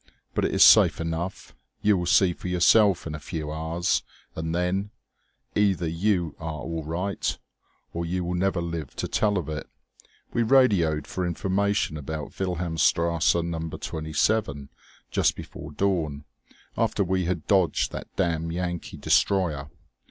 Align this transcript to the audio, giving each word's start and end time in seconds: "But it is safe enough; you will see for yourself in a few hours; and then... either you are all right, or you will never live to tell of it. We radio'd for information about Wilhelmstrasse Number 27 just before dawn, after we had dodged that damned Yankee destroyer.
"But 0.33 0.45
it 0.45 0.51
is 0.51 0.63
safe 0.65 0.99
enough; 0.99 1.53
you 1.83 1.95
will 1.95 2.07
see 2.07 2.33
for 2.33 2.47
yourself 2.47 3.05
in 3.05 3.13
a 3.13 3.19
few 3.19 3.51
hours; 3.51 4.01
and 4.35 4.55
then... 4.55 4.89
either 5.53 5.87
you 5.87 6.35
are 6.39 6.53
all 6.61 6.83
right, 6.83 7.37
or 7.93 8.03
you 8.03 8.23
will 8.23 8.33
never 8.33 8.63
live 8.63 8.95
to 8.95 9.07
tell 9.07 9.37
of 9.37 9.47
it. 9.47 9.69
We 10.33 10.41
radio'd 10.41 11.05
for 11.05 11.23
information 11.23 11.97
about 11.97 12.31
Wilhelmstrasse 12.39 13.35
Number 13.45 13.77
27 13.77 14.69
just 15.11 15.35
before 15.35 15.71
dawn, 15.71 16.25
after 16.75 17.03
we 17.03 17.25
had 17.25 17.45
dodged 17.45 17.91
that 17.91 18.07
damned 18.15 18.51
Yankee 18.53 18.97
destroyer. 18.97 19.69